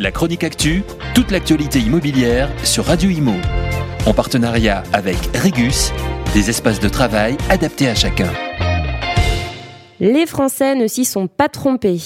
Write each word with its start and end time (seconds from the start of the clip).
La 0.00 0.10
chronique 0.10 0.44
actu, 0.44 0.82
toute 1.14 1.30
l'actualité 1.30 1.78
immobilière 1.78 2.48
sur 2.64 2.86
Radio 2.86 3.10
Imo. 3.10 3.34
En 4.06 4.14
partenariat 4.14 4.82
avec 4.94 5.18
Regus, 5.36 5.92
des 6.32 6.48
espaces 6.48 6.80
de 6.80 6.88
travail 6.88 7.36
adaptés 7.50 7.86
à 7.86 7.94
chacun. 7.94 8.32
Les 10.00 10.24
Français 10.24 10.74
ne 10.74 10.86
s'y 10.86 11.04
sont 11.04 11.26
pas 11.26 11.50
trompés. 11.50 12.00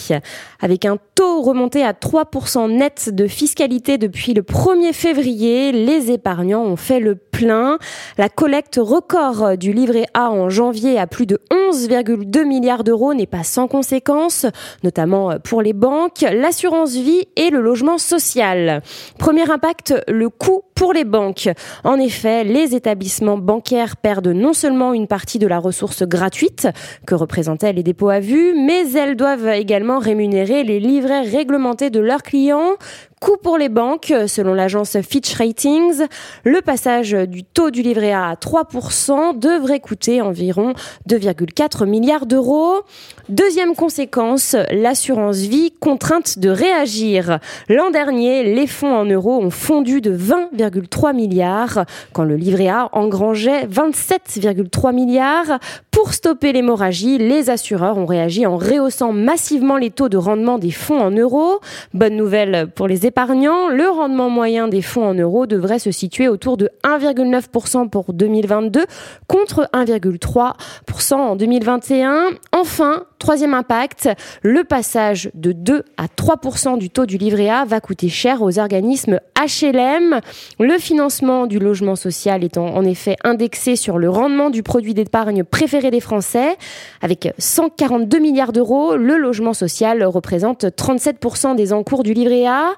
Avec 0.60 0.86
un 0.86 0.96
taux 1.14 1.42
remonté 1.42 1.84
à 1.84 1.92
3% 1.92 2.70
net 2.70 3.10
de 3.12 3.26
fiscalité 3.26 3.98
depuis 3.98 4.34
le 4.34 4.42
1er 4.42 4.92
février, 4.92 5.72
les 5.72 6.10
épargnants 6.10 6.64
ont 6.64 6.76
fait 6.76 7.00
le 7.00 7.14
plein. 7.14 7.78
La 8.18 8.28
collecte 8.28 8.78
record 8.80 9.56
du 9.56 9.72
livret 9.72 10.06
A 10.14 10.30
en 10.30 10.48
janvier 10.48 10.98
à 10.98 11.06
plus 11.06 11.26
de 11.26 11.40
11,2 11.50 12.44
milliards 12.44 12.84
d'euros 12.84 13.14
n'est 13.14 13.26
pas 13.26 13.44
sans 13.44 13.68
conséquences, 13.68 14.46
notamment 14.82 15.38
pour 15.42 15.62
les 15.62 15.72
banques, 15.72 16.22
l'assurance 16.22 16.94
vie 16.94 17.26
et 17.36 17.50
le 17.50 17.60
logement 17.60 17.98
social. 17.98 18.82
Premier 19.18 19.50
impact, 19.50 19.94
le 20.08 20.28
coût 20.28 20.62
pour 20.74 20.92
les 20.92 21.04
banques. 21.04 21.48
En 21.84 21.98
effet, 21.98 22.44
les 22.44 22.74
établissements 22.74 23.38
bancaires 23.38 23.96
perdent 23.96 24.28
non 24.28 24.52
seulement 24.52 24.92
une 24.92 25.06
partie 25.06 25.38
de 25.38 25.46
la 25.46 25.58
ressource 25.58 26.02
gratuite 26.02 26.68
que 27.06 27.14
représentaient 27.14 27.72
les 27.72 27.82
dépôts 27.82 28.08
à 28.08 28.20
vue, 28.20 28.54
mais 28.54 28.92
elles 28.92 29.16
doivent 29.16 29.48
également 29.48 29.98
rémunérer 29.98 30.64
les 30.64 30.80
livrets 31.04 31.22
réglementés 31.22 31.90
de 31.90 32.00
leurs 32.00 32.22
clients 32.22 32.76
Coût 33.24 33.38
pour 33.42 33.56
les 33.56 33.70
banques, 33.70 34.12
selon 34.26 34.52
l'agence 34.52 35.00
Fitch 35.00 35.32
Ratings, 35.36 36.02
le 36.44 36.60
passage 36.60 37.12
du 37.12 37.42
taux 37.42 37.70
du 37.70 37.80
livret 37.80 38.12
A 38.12 38.28
à 38.28 38.34
3% 38.34 39.38
devrait 39.38 39.80
coûter 39.80 40.20
environ 40.20 40.74
2,4 41.08 41.86
milliards 41.86 42.26
d'euros. 42.26 42.82
Deuxième 43.30 43.74
conséquence, 43.74 44.54
l'assurance 44.70 45.38
vie 45.38 45.72
contrainte 45.80 46.38
de 46.38 46.50
réagir. 46.50 47.38
L'an 47.70 47.90
dernier, 47.90 48.54
les 48.54 48.66
fonds 48.66 48.94
en 48.94 49.06
euros 49.06 49.40
ont 49.40 49.48
fondu 49.48 50.02
de 50.02 50.14
20,3 50.14 51.14
milliards 51.14 51.86
quand 52.12 52.24
le 52.24 52.36
livret 52.36 52.68
A 52.68 52.90
engrangeait 52.92 53.64
27,3 53.64 54.94
milliards. 54.94 55.58
Pour 55.90 56.12
stopper 56.12 56.52
l'hémorragie, 56.52 57.16
les 57.16 57.48
assureurs 57.48 57.96
ont 57.96 58.04
réagi 58.04 58.44
en 58.44 58.58
rehaussant 58.58 59.12
massivement 59.12 59.78
les 59.78 59.90
taux 59.90 60.10
de 60.10 60.18
rendement 60.18 60.58
des 60.58 60.72
fonds 60.72 61.00
en 61.00 61.10
euros. 61.10 61.60
Bonne 61.94 62.16
nouvelle 62.16 62.68
pour 62.74 62.86
les 62.86 63.06
épargnants, 63.14 63.68
le 63.68 63.88
rendement 63.88 64.28
moyen 64.28 64.66
des 64.66 64.82
fonds 64.82 65.04
en 65.04 65.14
euros 65.14 65.46
devrait 65.46 65.78
se 65.78 65.92
situer 65.92 66.26
autour 66.26 66.56
de 66.56 66.68
1,9% 66.82 67.88
pour 67.88 68.12
2022 68.12 68.86
contre 69.28 69.70
1,3% 69.72 71.14
en 71.14 71.36
2021. 71.36 72.30
Enfin, 72.50 73.04
Troisième 73.24 73.54
impact, 73.54 74.10
le 74.42 74.64
passage 74.64 75.30
de 75.32 75.52
2 75.52 75.82
à 75.96 76.08
3 76.08 76.76
du 76.76 76.90
taux 76.90 77.06
du 77.06 77.16
livret 77.16 77.48
A 77.48 77.64
va 77.64 77.80
coûter 77.80 78.10
cher 78.10 78.42
aux 78.42 78.58
organismes 78.58 79.18
HLM. 79.34 80.20
Le 80.60 80.76
financement 80.76 81.46
du 81.46 81.58
logement 81.58 81.96
social 81.96 82.44
étant 82.44 82.66
en 82.66 82.84
effet 82.84 83.16
indexé 83.24 83.76
sur 83.76 83.96
le 83.96 84.10
rendement 84.10 84.50
du 84.50 84.62
produit 84.62 84.92
d'épargne 84.92 85.42
préféré 85.42 85.90
des 85.90 86.00
Français. 86.00 86.58
Avec 87.00 87.32
142 87.38 88.18
milliards 88.18 88.52
d'euros, 88.52 88.94
le 88.94 89.16
logement 89.16 89.54
social 89.54 90.04
représente 90.04 90.76
37 90.76 91.56
des 91.56 91.72
encours 91.72 92.02
du 92.02 92.12
livret 92.12 92.46
A. 92.46 92.72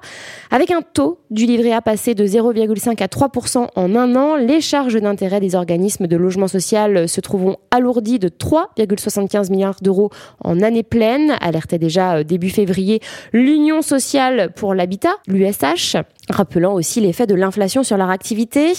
Avec 0.51 0.71
un 0.71 0.81
taux 0.81 1.19
du 1.29 1.45
livret 1.45 1.73
A 1.73 1.81
passé 1.81 2.15
de 2.15 2.25
0,5 2.25 3.01
à 3.03 3.07
3% 3.07 3.67
en 3.75 3.95
un 3.95 4.15
an, 4.15 4.35
les 4.35 4.61
charges 4.61 4.99
d'intérêt 4.99 5.39
des 5.39 5.55
organismes 5.55 6.07
de 6.07 6.15
logement 6.17 6.47
social 6.47 7.07
se 7.09 7.21
trouveront 7.21 7.57
alourdies 7.71 8.19
de 8.19 8.29
3,75 8.29 9.51
milliards 9.51 9.79
d'euros 9.81 10.09
en 10.43 10.61
année 10.61 10.83
pleine, 10.83 11.35
alertait 11.41 11.79
déjà 11.79 12.17
euh, 12.17 12.23
début 12.23 12.49
février 12.49 13.01
l'Union 13.33 13.81
sociale 13.81 14.51
pour 14.55 14.73
l'habitat, 14.73 15.15
l'USH 15.27 15.97
rappelant 16.29 16.73
aussi 16.73 16.99
l'effet 17.01 17.25
de 17.25 17.35
l'inflation 17.35 17.83
sur 17.83 17.97
leur 17.97 18.09
activité. 18.09 18.73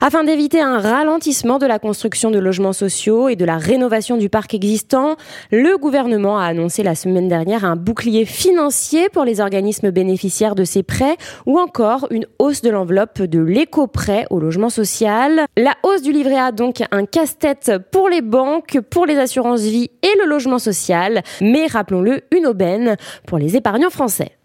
Afin 0.00 0.24
d'éviter 0.24 0.60
un 0.60 0.78
ralentissement 0.78 1.58
de 1.58 1.66
la 1.66 1.78
construction 1.78 2.30
de 2.30 2.38
logements 2.38 2.72
sociaux 2.72 3.28
et 3.28 3.36
de 3.36 3.44
la 3.44 3.58
rénovation 3.58 4.16
du 4.16 4.28
parc 4.28 4.54
existant, 4.54 5.16
le 5.50 5.76
gouvernement 5.78 6.38
a 6.38 6.46
annoncé 6.46 6.82
la 6.82 6.94
semaine 6.94 7.28
dernière 7.28 7.64
un 7.64 7.76
bouclier 7.76 8.24
financier 8.24 9.08
pour 9.08 9.24
les 9.24 9.40
organismes 9.40 9.90
bénéficiaires 9.90 10.54
de 10.54 10.64
ces 10.70 10.82
prêts 10.82 11.16
ou 11.46 11.58
encore 11.58 12.06
une 12.10 12.26
hausse 12.38 12.62
de 12.62 12.70
l'enveloppe 12.70 13.20
de 13.22 13.40
l'éco-prêt 13.40 14.26
au 14.30 14.40
logement 14.40 14.70
social. 14.70 15.46
La 15.56 15.74
hausse 15.82 16.02
du 16.02 16.12
livret 16.12 16.38
A 16.38 16.52
donc 16.52 16.82
un 16.90 17.04
casse-tête 17.04 17.72
pour 17.90 18.08
les 18.08 18.22
banques, 18.22 18.78
pour 18.90 19.06
les 19.06 19.18
assurances 19.18 19.60
vie 19.62 19.90
et 20.02 20.18
le 20.22 20.28
logement 20.28 20.58
social, 20.58 21.22
mais 21.40 21.66
rappelons-le, 21.66 22.22
une 22.34 22.46
aubaine 22.46 22.96
pour 23.26 23.38
les 23.38 23.56
épargnants 23.56 23.90
français. 23.90 24.36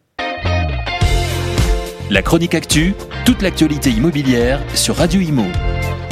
La 2.12 2.22
chronique 2.22 2.54
actu, 2.54 2.94
toute 3.26 3.42
l'actualité 3.42 3.90
immobilière 3.90 4.62
sur 4.76 4.96
Radio 4.98 5.22
Imo. 5.22 5.46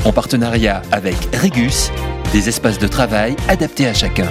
En 0.06 0.12
partenariat 0.12 0.82
avec 0.92 1.16
Regus, 1.34 1.92
des 2.34 2.50
espaces 2.50 2.80
de 2.80 2.88
travail 2.88 3.36
adaptés 3.48 3.88
à 3.88 3.94
chacun. 3.94 4.28